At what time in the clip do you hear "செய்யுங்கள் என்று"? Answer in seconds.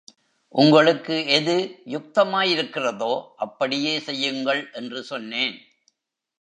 3.99-5.03